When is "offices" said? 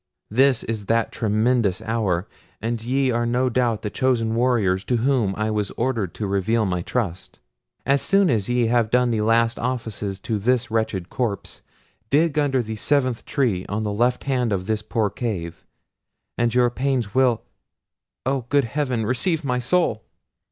9.59-10.19